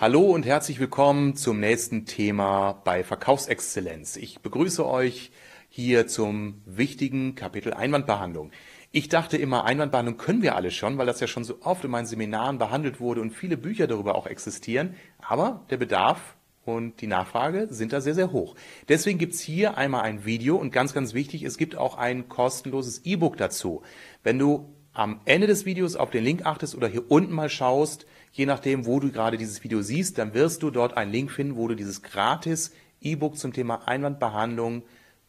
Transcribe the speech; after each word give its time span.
Hallo 0.00 0.20
und 0.20 0.46
herzlich 0.46 0.78
willkommen 0.78 1.34
zum 1.34 1.58
nächsten 1.58 2.06
Thema 2.06 2.80
bei 2.84 3.02
Verkaufsexzellenz. 3.02 4.14
Ich 4.14 4.38
begrüße 4.38 4.86
euch 4.86 5.32
hier 5.68 6.06
zum 6.06 6.62
wichtigen 6.66 7.34
Kapitel 7.34 7.74
Einwandbehandlung. 7.74 8.52
Ich 8.92 9.08
dachte 9.08 9.36
immer, 9.38 9.64
Einwandbehandlung 9.64 10.16
können 10.16 10.40
wir 10.40 10.54
alle 10.54 10.70
schon, 10.70 10.98
weil 10.98 11.06
das 11.06 11.18
ja 11.18 11.26
schon 11.26 11.42
so 11.42 11.62
oft 11.62 11.82
in 11.82 11.90
meinen 11.90 12.06
Seminaren 12.06 12.58
behandelt 12.58 13.00
wurde 13.00 13.20
und 13.20 13.32
viele 13.32 13.56
Bücher 13.56 13.88
darüber 13.88 14.14
auch 14.14 14.28
existieren. 14.28 14.94
Aber 15.18 15.66
der 15.68 15.78
Bedarf 15.78 16.36
und 16.64 17.00
die 17.00 17.08
Nachfrage 17.08 17.66
sind 17.68 17.92
da 17.92 18.00
sehr, 18.00 18.14
sehr 18.14 18.30
hoch. 18.30 18.54
Deswegen 18.88 19.18
gibt's 19.18 19.40
hier 19.40 19.78
einmal 19.78 20.02
ein 20.02 20.24
Video 20.24 20.54
und 20.54 20.70
ganz, 20.70 20.94
ganz 20.94 21.12
wichtig, 21.12 21.42
es 21.42 21.58
gibt 21.58 21.76
auch 21.76 21.98
ein 21.98 22.28
kostenloses 22.28 23.04
E-Book 23.04 23.36
dazu. 23.36 23.82
Wenn 24.22 24.38
du 24.38 24.72
am 24.92 25.20
Ende 25.24 25.48
des 25.48 25.64
Videos 25.64 25.96
auf 25.96 26.10
den 26.10 26.22
Link 26.22 26.46
achtest 26.46 26.76
oder 26.76 26.86
hier 26.86 27.10
unten 27.10 27.32
mal 27.32 27.50
schaust, 27.50 28.06
Je 28.32 28.46
nachdem, 28.46 28.86
wo 28.86 29.00
du 29.00 29.10
gerade 29.10 29.36
dieses 29.36 29.64
Video 29.64 29.82
siehst, 29.82 30.18
dann 30.18 30.34
wirst 30.34 30.62
du 30.62 30.70
dort 30.70 30.96
einen 30.96 31.12
Link 31.12 31.30
finden, 31.30 31.56
wo 31.56 31.68
du 31.68 31.74
dieses 31.74 32.02
gratis 32.02 32.72
E-Book 33.00 33.38
zum 33.38 33.52
Thema 33.52 33.86
Einwandbehandlung 33.88 34.82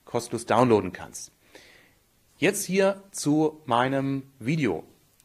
kostenlos 0.05 0.45
downloaden 0.45 0.91
kannst. 0.91 1.31
Jetzt 2.37 2.65
hier 2.65 3.03
zu 3.11 3.61
meinem 3.65 4.23
Video. 4.39 4.83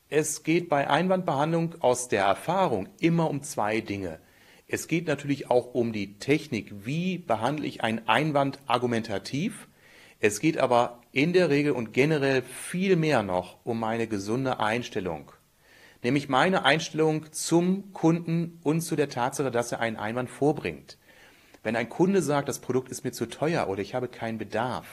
Es 0.08 0.42
geht 0.42 0.68
bei 0.68 0.88
Einwandbehandlung 0.88 1.76
aus 1.80 2.08
der 2.08 2.24
Erfahrung 2.24 2.88
immer 3.00 3.30
um 3.30 3.42
zwei 3.42 3.80
Dinge. 3.80 4.20
Es 4.66 4.88
geht 4.88 5.06
natürlich 5.06 5.50
auch 5.50 5.74
um 5.74 5.92
die 5.92 6.18
Technik, 6.18 6.72
wie 6.84 7.18
behandle 7.18 7.66
ich 7.66 7.82
einen 7.82 8.06
Einwand 8.08 8.58
argumentativ. 8.66 9.68
Es 10.20 10.40
geht 10.40 10.58
aber 10.58 11.00
in 11.12 11.32
der 11.32 11.50
Regel 11.50 11.72
und 11.72 11.92
generell 11.92 12.42
viel 12.42 12.96
mehr 12.96 13.22
noch 13.22 13.58
um 13.64 13.78
meine 13.78 14.06
gesunde 14.06 14.58
Einstellung 14.60 15.30
nämlich 16.04 16.28
meine 16.28 16.64
Einstellung 16.64 17.32
zum 17.32 17.92
Kunden 17.92 18.60
und 18.62 18.82
zu 18.82 18.94
der 18.94 19.08
Tatsache, 19.08 19.50
dass 19.50 19.72
er 19.72 19.80
einen 19.80 19.96
Einwand 19.96 20.30
vorbringt. 20.30 20.98
Wenn 21.64 21.76
ein 21.76 21.88
Kunde 21.88 22.22
sagt, 22.22 22.48
das 22.48 22.60
Produkt 22.60 22.90
ist 22.90 23.04
mir 23.04 23.12
zu 23.12 23.26
teuer 23.26 23.68
oder 23.68 23.80
ich 23.80 23.94
habe 23.94 24.06
keinen 24.06 24.38
Bedarf, 24.38 24.86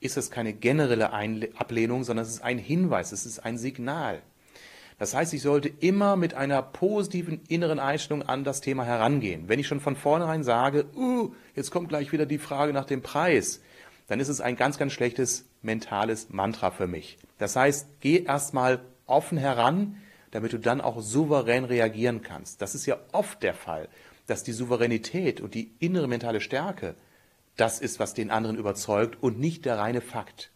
ist 0.00 0.16
das 0.16 0.30
keine 0.30 0.52
generelle 0.52 1.12
Ablehnung, 1.12 2.04
sondern 2.04 2.24
es 2.24 2.32
ist 2.32 2.42
ein 2.42 2.58
Hinweis, 2.58 3.10
es 3.10 3.26
ist 3.26 3.40
ein 3.40 3.58
Signal. 3.58 4.22
Das 4.98 5.14
heißt, 5.14 5.34
ich 5.34 5.42
sollte 5.42 5.68
immer 5.68 6.16
mit 6.16 6.34
einer 6.34 6.62
positiven 6.62 7.40
inneren 7.48 7.80
Einstellung 7.80 8.22
an 8.22 8.44
das 8.44 8.60
Thema 8.60 8.84
herangehen. 8.84 9.48
Wenn 9.48 9.58
ich 9.58 9.66
schon 9.66 9.80
von 9.80 9.96
vornherein 9.96 10.44
sage, 10.44 10.86
uh, 10.96 11.32
jetzt 11.54 11.70
kommt 11.70 11.88
gleich 11.88 12.12
wieder 12.12 12.26
die 12.26 12.38
Frage 12.38 12.72
nach 12.72 12.84
dem 12.84 13.02
Preis, 13.02 13.60
dann 14.06 14.20
ist 14.20 14.28
es 14.28 14.40
ein 14.40 14.56
ganz, 14.56 14.78
ganz 14.78 14.92
schlechtes 14.92 15.46
mentales 15.62 16.30
Mantra 16.30 16.70
für 16.70 16.86
mich. 16.86 17.18
Das 17.38 17.56
heißt, 17.56 17.88
geh 18.00 18.22
erstmal 18.22 18.80
offen 19.06 19.38
heran, 19.38 19.96
damit 20.30 20.52
du 20.52 20.58
dann 20.58 20.80
auch 20.80 21.00
souverän 21.00 21.64
reagieren 21.64 22.22
kannst. 22.22 22.62
Das 22.62 22.74
ist 22.74 22.86
ja 22.86 22.98
oft 23.12 23.42
der 23.42 23.54
Fall, 23.54 23.88
dass 24.26 24.44
die 24.44 24.52
Souveränität 24.52 25.40
und 25.40 25.54
die 25.54 25.70
innere 25.78 26.08
mentale 26.08 26.40
Stärke 26.40 26.94
das 27.58 27.80
ist, 27.80 27.98
was 27.98 28.14
den 28.14 28.30
anderen 28.30 28.56
überzeugt 28.56 29.20
und 29.20 29.38
nicht 29.38 29.64
der 29.64 29.78
reine 29.78 30.00
Fakt. 30.00 30.50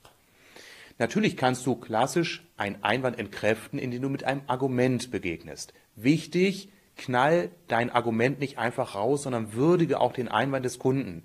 Natürlich 0.99 1.37
kannst 1.37 1.67
du 1.67 1.75
klassisch 1.75 2.45
einen 2.57 2.83
Einwand 2.83 3.19
entkräften, 3.19 3.79
indem 3.79 4.03
du 4.03 4.09
mit 4.09 4.25
einem 4.25 4.43
Argument 4.47 5.11
begegnest. 5.11 5.75
Wichtig, 5.97 6.69
knall 6.97 7.51
dein 7.67 7.91
Argument 7.91 8.39
nicht 8.39 8.59
einfach 8.59 8.95
raus, 8.95 9.25
sondern 9.25 9.53
würdige 9.53 10.01
auch 10.01 10.13
den 10.13 10.29
Einwand 10.29 10.65
des 10.65 10.79
Kunden. 10.79 11.25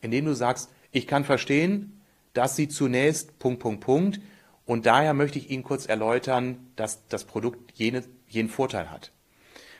Indem 0.00 0.26
du 0.26 0.34
sagst, 0.34 0.70
ich 0.92 1.06
kann 1.08 1.24
verstehen, 1.24 2.00
dass 2.32 2.54
Sie 2.54 2.68
zunächst 2.68 3.38
Punkt, 3.40 3.60
Punkt, 3.60 3.80
Punkt 3.80 4.20
und 4.68 4.84
daher 4.84 5.14
möchte 5.14 5.38
ich 5.38 5.48
Ihnen 5.48 5.62
kurz 5.62 5.86
erläutern, 5.86 6.70
dass 6.76 7.06
das 7.08 7.24
Produkt 7.24 7.72
jene, 7.72 8.04
jenen 8.28 8.50
Vorteil 8.50 8.90
hat. 8.90 9.12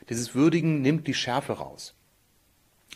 Dieses 0.09 0.35
Würdigen 0.35 0.81
nimmt 0.81 1.07
die 1.07 1.13
Schärfe 1.13 1.53
raus. 1.53 1.95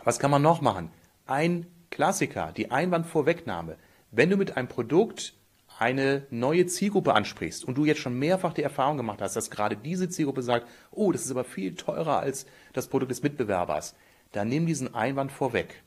Was 0.03 0.19
kann 0.19 0.31
man 0.31 0.41
noch 0.41 0.63
machen? 0.63 0.91
Ein 1.27 1.67
Klassiker, 1.91 2.51
die 2.57 2.71
Einwandvorwegnahme. 2.71 3.77
Wenn 4.11 4.31
du 4.31 4.39
mit 4.39 4.57
einem 4.57 4.69
Produkt 4.69 5.35
eine 5.79 6.27
neue 6.31 6.65
Zielgruppe 6.65 7.13
ansprichst 7.13 7.63
und 7.63 7.77
du 7.77 7.85
jetzt 7.85 8.01
schon 8.01 8.19
mehrfach 8.19 8.55
die 8.55 8.63
Erfahrung 8.63 8.97
gemacht 8.97 9.21
hast, 9.21 9.37
dass 9.37 9.51
gerade 9.51 9.77
diese 9.77 10.09
Zielgruppe 10.09 10.43
sagt, 10.43 10.67
oh, 10.93 11.13
das 11.13 11.27
ist 11.27 11.31
aber 11.31 11.45
viel 11.45 11.75
teurer 11.75 12.21
als 12.21 12.47
das 12.73 12.89
Produkt 12.89 13.11
des 13.11 13.23
Mitbewerbers, 13.23 13.95
dann 14.33 14.49
nimm 14.49 14.65
diesen 14.65 14.95
Einwand 14.95 15.31
vorweg. 15.31 15.83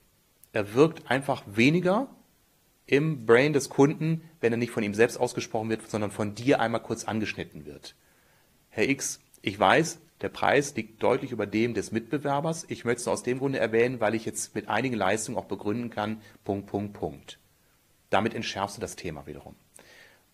Er 0.53 0.75
wirkt 0.75 1.09
einfach 1.09 1.41
weniger 1.47 2.09
im 2.87 3.25
Brain 3.25 3.53
des 3.53 3.69
Kunden, 3.69 4.21
wenn 4.41 4.53
er 4.53 4.57
nicht 4.57 4.71
von 4.71 4.83
ihm 4.83 4.93
selbst 4.93 5.17
ausgesprochen 5.17 5.69
wird, 5.69 5.89
sondern 5.89 6.11
von 6.11 6.35
dir 6.35 6.59
einmal 6.59 6.81
kurz 6.81 7.05
angeschnitten 7.05 7.65
wird. 7.65 7.95
Herr 8.69 8.87
X, 8.87 9.19
ich 9.41 9.59
weiß, 9.59 9.99
der 10.21 10.29
Preis 10.29 10.75
liegt 10.75 11.01
deutlich 11.01 11.31
über 11.31 11.45
dem 11.45 11.73
des 11.73 11.91
Mitbewerbers. 11.91 12.65
Ich 12.69 12.85
möchte 12.85 13.01
es 13.01 13.07
aus 13.07 13.23
dem 13.23 13.39
Grunde 13.39 13.59
erwähnen, 13.59 13.99
weil 13.99 14.15
ich 14.15 14.25
jetzt 14.25 14.55
mit 14.55 14.69
einigen 14.69 14.95
Leistungen 14.95 15.37
auch 15.37 15.45
begründen 15.45 15.89
kann, 15.89 16.21
Punkt, 16.43 16.67
Punkt, 16.67 16.93
Punkt. 16.93 17.39
Damit 18.09 18.33
entschärfst 18.33 18.77
du 18.77 18.81
das 18.81 18.95
Thema 18.95 19.27
wiederum. 19.27 19.55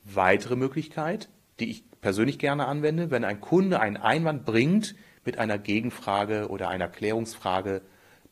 Weitere 0.03 0.56
Möglichkeit, 0.56 1.29
die 1.59 1.69
ich 1.69 1.84
persönlich 2.01 2.38
gerne 2.38 2.67
anwende, 2.67 3.11
wenn 3.11 3.23
ein 3.23 3.41
Kunde 3.41 3.79
einen 3.79 3.97
Einwand 3.97 4.45
bringt, 4.45 4.95
mit 5.23 5.38
einer 5.38 5.57
Gegenfrage 5.57 6.50
oder 6.50 6.69
einer 6.69 6.88
Klärungsfrage 6.88 7.81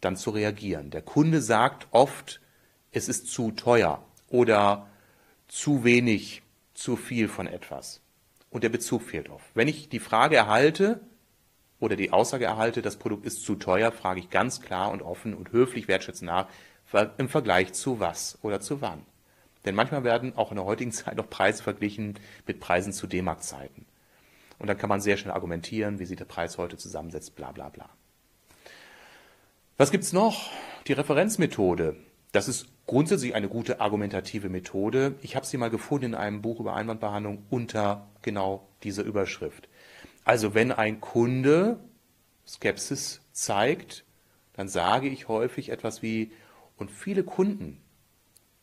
dann 0.02 0.18
zu 0.18 0.32
reagieren. 0.32 0.90
Der 0.90 1.02
Kunde 1.02 1.42
sagt 1.42 1.88
oft, 1.92 2.42
es 2.92 3.08
ist 3.08 3.28
zu 3.28 3.52
teuer 3.52 4.04
oder 4.30 4.88
zu 5.48 5.84
wenig, 5.84 6.42
zu 6.74 6.96
viel 6.96 7.28
von 7.28 7.48
etwas. 7.48 8.02
Und 8.50 8.64
der 8.64 8.70
Bezug 8.70 9.04
fehlt 9.04 9.30
oft. 9.30 9.46
Wenn 9.54 9.68
ich 9.68 9.90
die 9.90 10.00
Frage 10.00 10.36
erhalte 10.36 11.02
oder 11.80 11.96
die 11.96 12.12
Aussage 12.12 12.46
erhalte, 12.46 12.82
das 12.82 12.98
Produkt 12.98 13.26
ist 13.26 13.44
zu 13.44 13.56
teuer, 13.56 13.92
frage 13.92 14.20
ich 14.20 14.30
ganz 14.30 14.62
klar 14.62 14.92
und 14.92 15.02
offen 15.02 15.34
und 15.34 15.52
höflich 15.52 15.88
wertschätzend 15.88 16.30
nach, 16.30 16.48
im 17.18 17.30
Vergleich 17.30 17.74
zu 17.74 18.00
was 18.00 18.40
oder 18.42 18.60
zu 18.62 18.82
wann. 18.82 19.06
Denn 19.66 19.76
manchmal 19.76 20.04
werden 20.04 20.36
auch 20.36 20.52
in 20.52 20.56
der 20.56 20.66
heutigen 20.66 20.92
Zeit 20.94 21.18
noch 21.18 21.30
Preise 21.30 21.62
verglichen 21.64 22.18
mit 22.48 22.60
Preisen 22.60 22.94
zu 22.94 23.08
D-Mark-Zeiten. 23.08 23.86
Und 24.58 24.68
dann 24.68 24.78
kann 24.78 24.90
man 24.90 25.00
sehr 25.00 25.18
schnell 25.18 25.34
argumentieren, 25.34 26.00
wie 26.00 26.06
sich 26.06 26.18
der 26.18 26.26
Preis 26.26 26.58
heute 26.58 26.78
zusammensetzt, 26.78 27.36
bla 27.36 27.52
bla 27.52 27.70
bla. 27.70 27.90
Was 29.78 29.92
gibt's 29.92 30.12
noch? 30.12 30.50
Die 30.88 30.94
Referenzmethode. 30.94 31.96
Das 32.32 32.48
ist 32.48 32.68
grundsätzlich 32.86 33.34
eine 33.34 33.50
gute 33.50 33.82
argumentative 33.82 34.50
Methode. 34.50 35.16
Ich 35.22 35.36
habe 35.36 35.46
sie 35.46 35.58
mal 35.58 35.70
gefunden 35.70 36.06
in 36.06 36.16
einem 36.16 36.42
Buch 36.42 36.60
über 36.60 36.76
Einwandbehandlung 36.76 37.46
unter 37.50 38.08
genau 38.22 38.68
dieser 38.84 39.04
Überschrift. 39.04 39.68
Also 40.26 40.54
wenn 40.54 40.72
ein 40.72 41.02
Kunde 41.02 41.80
Skepsis 42.46 43.22
zeigt, 43.32 44.06
dann 44.54 44.68
sage 44.68 45.08
ich 45.08 45.28
häufig 45.28 45.70
etwas 45.70 46.02
wie, 46.02 46.32
und 46.78 46.92
viele 46.92 47.24
Kunden 47.24 47.82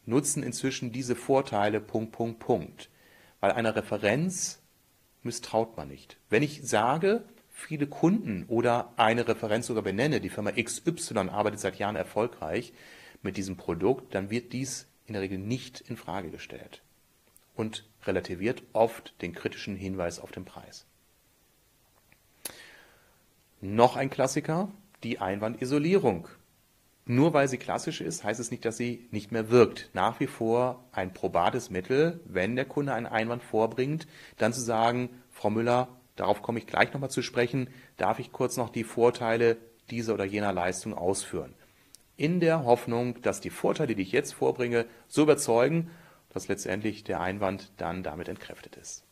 nutzen 0.04 0.42
inzwischen 0.42 0.92
diese 0.92 1.16
Vorteile, 1.16 1.80
Punkt, 1.80 2.12
Punkt, 2.12 2.38
Punkt. 2.38 2.90
Weil 3.40 3.52
einer 3.52 3.74
Referenz 3.74 4.62
misstraut 5.22 5.76
man 5.76 5.88
nicht. 5.88 6.18
Wenn 6.30 6.42
ich 6.42 6.62
sage, 6.62 7.24
viele 7.50 7.86
Kunden 7.86 8.44
oder 8.48 8.92
eine 8.96 9.26
Referenz 9.26 9.66
sogar 9.66 9.82
benenne, 9.82 10.20
die 10.20 10.28
Firma 10.28 10.52
XY 10.52 11.30
arbeitet 11.30 11.60
seit 11.60 11.78
Jahren 11.78 11.96
erfolgreich, 11.96 12.72
mit 13.26 13.36
diesem 13.36 13.56
Produkt, 13.56 14.14
dann 14.14 14.30
wird 14.30 14.54
dies 14.54 14.86
in 15.06 15.12
der 15.12 15.22
Regel 15.22 15.38
nicht 15.38 15.82
in 15.82 15.96
Frage 15.96 16.30
gestellt 16.30 16.82
und 17.54 17.84
relativiert 18.04 18.62
oft 18.72 19.14
den 19.20 19.34
kritischen 19.34 19.76
Hinweis 19.76 20.18
auf 20.18 20.32
den 20.32 20.44
Preis. 20.44 20.86
Noch 23.60 23.96
ein 23.96 24.10
Klassiker, 24.10 24.70
die 25.02 25.18
Einwandisolierung. 25.18 26.28
Nur 27.04 27.32
weil 27.34 27.48
sie 27.48 27.58
klassisch 27.58 28.00
ist, 28.00 28.24
heißt 28.24 28.40
es 28.40 28.50
nicht, 28.50 28.64
dass 28.64 28.76
sie 28.76 29.06
nicht 29.10 29.30
mehr 29.30 29.50
wirkt. 29.50 29.90
Nach 29.92 30.18
wie 30.18 30.26
vor 30.26 30.84
ein 30.92 31.14
probates 31.14 31.70
Mittel, 31.70 32.20
wenn 32.24 32.56
der 32.56 32.64
Kunde 32.64 32.92
einen 32.92 33.06
Einwand 33.06 33.42
vorbringt, 33.42 34.06
dann 34.38 34.52
zu 34.52 34.60
sagen, 34.60 35.10
Frau 35.30 35.50
Müller, 35.50 35.88
darauf 36.16 36.42
komme 36.42 36.58
ich 36.58 36.66
gleich 36.66 36.92
nochmal 36.92 37.10
zu 37.10 37.22
sprechen, 37.22 37.68
darf 37.96 38.18
ich 38.18 38.32
kurz 38.32 38.56
noch 38.56 38.70
die 38.70 38.84
Vorteile 38.84 39.56
dieser 39.90 40.14
oder 40.14 40.24
jener 40.24 40.52
Leistung 40.52 40.94
ausführen 40.94 41.54
in 42.16 42.40
der 42.40 42.64
Hoffnung, 42.64 43.20
dass 43.22 43.40
die 43.40 43.50
Vorteile, 43.50 43.94
die 43.94 44.02
ich 44.02 44.12
jetzt 44.12 44.34
vorbringe, 44.34 44.86
so 45.06 45.22
überzeugen, 45.22 45.90
dass 46.30 46.48
letztendlich 46.48 47.04
der 47.04 47.20
Einwand 47.20 47.72
dann 47.76 48.02
damit 48.02 48.28
entkräftet 48.28 48.76
ist. 48.76 49.04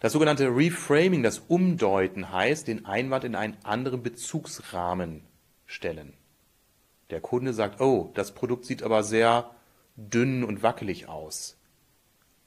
Das 0.00 0.12
sogenannte 0.12 0.48
Reframing, 0.48 1.22
das 1.22 1.38
Umdeuten 1.38 2.32
heißt, 2.32 2.66
den 2.66 2.86
Einwand 2.86 3.22
in 3.24 3.36
einen 3.36 3.56
anderen 3.62 4.02
Bezugsrahmen 4.02 5.22
stellen. 5.64 6.14
Der 7.10 7.20
Kunde 7.20 7.52
sagt, 7.52 7.80
oh, 7.80 8.10
das 8.14 8.34
Produkt 8.34 8.64
sieht 8.64 8.82
aber 8.82 9.04
sehr 9.04 9.50
dünn 9.96 10.42
und 10.42 10.62
wackelig 10.62 11.08
aus. 11.08 11.56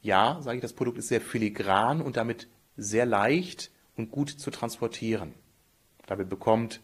Ja, 0.02 0.42
sage 0.42 0.58
ich, 0.58 0.62
das 0.62 0.74
Produkt 0.74 0.98
ist 0.98 1.08
sehr 1.08 1.22
filigran 1.22 2.02
und 2.02 2.18
damit 2.18 2.48
sehr 2.76 3.06
leicht 3.06 3.72
und 3.96 4.12
gut 4.12 4.30
zu 4.30 4.52
transportieren. 4.52 5.34
Damit 6.08 6.30
bekommt 6.30 6.82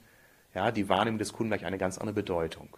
ja, 0.53 0.71
die 0.71 0.89
Wahrnehmung 0.89 1.19
des 1.19 1.33
Kunden 1.33 1.51
gleich 1.51 1.65
eine 1.65 1.77
ganz 1.77 1.97
andere 1.97 2.15
Bedeutung. 2.15 2.77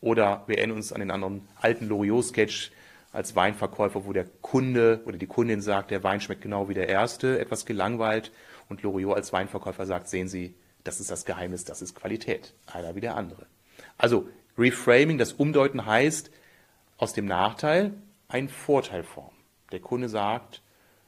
Oder 0.00 0.44
wir 0.46 0.58
erinnern 0.58 0.78
uns 0.78 0.92
an 0.92 1.00
den 1.00 1.10
anderen 1.10 1.46
alten 1.60 1.86
Loriot-Sketch 1.88 2.72
als 3.12 3.36
Weinverkäufer, 3.36 4.06
wo 4.06 4.12
der 4.12 4.24
Kunde 4.40 5.02
oder 5.04 5.18
die 5.18 5.26
Kundin 5.26 5.60
sagt, 5.60 5.90
der 5.90 6.02
Wein 6.04 6.20
schmeckt 6.20 6.42
genau 6.42 6.68
wie 6.68 6.74
der 6.74 6.88
erste, 6.88 7.38
etwas 7.38 7.66
gelangweilt. 7.66 8.32
Und 8.68 8.82
Loriot 8.82 9.16
als 9.16 9.32
Weinverkäufer 9.32 9.84
sagt, 9.84 10.08
sehen 10.08 10.28
Sie, 10.28 10.54
Das 10.84 11.00
ist 11.00 11.10
das 11.10 11.24
Geheimnis, 11.24 11.64
das 11.64 11.82
ist 11.82 11.94
Qualität. 11.94 12.54
Einer 12.66 12.94
wie 12.94 13.00
der 13.00 13.16
andere. 13.16 13.46
Also 13.98 14.28
Reframing, 14.56 15.18
das 15.18 15.32
Umdeuten 15.32 15.84
heißt, 15.84 16.30
aus 16.96 17.12
dem 17.12 17.26
Nachteil 17.26 17.92
einen 18.28 18.48
Vorteil 18.48 19.02
formen. 19.02 19.36
Der 19.72 19.80
Kunde 19.80 20.08
sagt, 20.08 20.62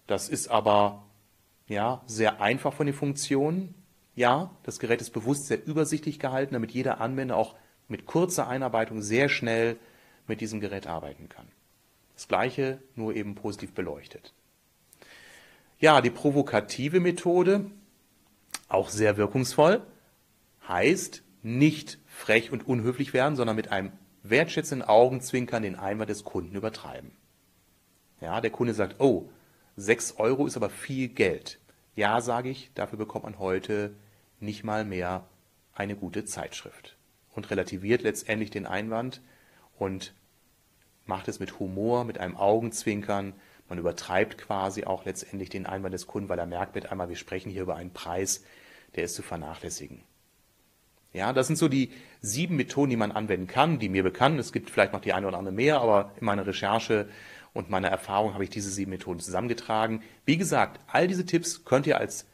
das 0.06 0.29
ist 0.29 0.49
aber 0.49 1.05
ja, 1.69 2.03
sehr 2.06 2.41
einfach 2.41 2.75
von 2.75 2.87
den 2.87 2.94
Funktionen. 2.94 3.75
Ja, 4.14 4.50
das 4.62 4.79
Gerät 4.79 5.00
ist 5.00 5.11
bewusst 5.11 5.47
sehr 5.47 5.64
übersichtlich 5.64 6.19
gehalten, 6.19 6.55
damit 6.55 6.73
jeder 6.73 7.00
Anwender 7.00 7.37
auch 7.37 7.55
mit 7.88 8.06
kurzer 8.06 8.49
Einarbeitung 8.49 9.00
sehr 9.03 9.29
schnell 9.29 9.76
mit 10.26 10.41
diesem 10.41 10.61
Gerät 10.61 10.87
arbeiten 10.87 11.29
kann. 11.29 11.47
Das 12.14 12.29
gleiche, 12.29 12.79
nur 12.94 13.17
eben 13.17 13.35
positiv 13.35 13.73
beleuchtet. 13.73 14.32
Ja, 15.79 16.00
die 16.00 16.11
provokative 16.11 17.00
Methode, 17.00 17.67
auch 18.69 18.88
sehr 18.88 19.17
wirkungsvoll, 19.17 19.82
heißt 20.69 21.23
nicht 21.43 21.99
frech 22.06 22.53
und 22.53 22.67
unhöflich 22.67 23.12
werden, 23.12 23.35
sondern 23.35 23.56
mit 23.56 23.73
einem 23.73 23.93
wertschätzenden 24.23 24.87
Augenzwinkern 24.87 25.62
den 25.62 25.75
Einwand 25.75 26.11
des 26.11 26.23
Kunden 26.23 26.55
übertreiben. 26.55 27.11
Ja, 28.20 28.41
der 28.41 28.50
Kunde 28.50 28.75
sagt, 28.75 29.00
oh, 29.00 29.29
6 29.76 30.19
Euro 30.19 30.47
ist 30.47 30.56
aber 30.56 30.70
viel 30.70 31.09
Geld. 31.09 31.59
Ja, 31.94 32.20
sage 32.22 32.48
ich, 32.48 32.70
dafür 32.74 32.98
bekommt 32.98 33.24
man 33.24 33.38
heute 33.38 33.94
nicht 34.40 34.64
mal 34.64 34.84
mehr 34.84 35.26
eine 35.74 35.94
gute 35.94 36.24
Zeitschrift. 36.24 36.96
Und 37.34 37.50
relativiert 37.50 38.02
letztendlich 38.02 38.50
den 38.50 38.66
Einwand 38.66 39.20
und 39.78 40.14
macht 41.06 41.28
es 41.28 41.40
mit 41.40 41.58
Humor, 41.58 42.04
mit 42.04 42.18
einem 42.18 42.36
Augenzwinkern. 42.36 43.34
Man 43.68 43.78
übertreibt 43.78 44.38
quasi 44.38 44.84
auch 44.84 45.04
letztendlich 45.04 45.50
den 45.50 45.66
Einwand 45.66 45.94
des 45.94 46.06
Kunden, 46.06 46.28
weil 46.28 46.38
er 46.38 46.46
merkt 46.46 46.74
mit 46.74 46.90
einmal, 46.90 47.08
wir 47.08 47.16
sprechen 47.16 47.50
hier 47.50 47.62
über 47.62 47.76
einen 47.76 47.92
Preis, 47.92 48.44
der 48.94 49.04
ist 49.04 49.14
zu 49.14 49.22
vernachlässigen. 49.22 50.02
Ja, 51.12 51.34
das 51.34 51.46
sind 51.46 51.56
so 51.56 51.68
die 51.68 51.90
sieben 52.22 52.56
Methoden, 52.56 52.90
die 52.90 52.96
man 52.96 53.12
anwenden 53.12 53.46
kann, 53.46 53.78
die 53.78 53.90
mir 53.90 54.02
bekannt. 54.02 54.40
Es 54.40 54.52
gibt 54.52 54.70
vielleicht 54.70 54.94
noch 54.94 55.00
die 55.02 55.12
eine 55.12 55.26
oder 55.28 55.38
andere 55.38 55.54
mehr, 55.54 55.80
aber 55.80 56.12
in 56.18 56.24
meiner 56.24 56.46
Recherche 56.46 57.08
und 57.52 57.70
meiner 57.70 57.88
Erfahrung 57.88 58.34
habe 58.34 58.44
ich 58.44 58.50
diese 58.50 58.70
sieben 58.70 58.90
Methoden 58.90 59.20
zusammengetragen. 59.20 60.02
Wie 60.25 60.37
gesagt, 60.37 60.81
all 60.87 61.06
diese 61.06 61.26
Tipps 61.26 61.64
könnt 61.64 61.87
ihr 61.87 61.99
als 61.99 62.26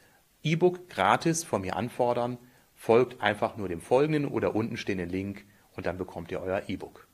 E-Book 0.43 0.89
gratis 0.89 1.45
von 1.45 1.63
mir 1.63 1.77
anfordern. 1.77 2.39
Folgt 2.75 3.21
einfach 3.21 3.57
nur 3.57 3.69
dem 3.69 3.81
folgenden 3.81 4.27
oder 4.27 4.55
unten 4.55 4.77
stehenden 4.77 5.11
Link 5.11 5.45
und 5.75 5.87
dann 5.87 5.99
bekommt 5.99 6.31
ihr 6.31 6.41
euer 6.41 6.63
E-Book. 6.69 7.08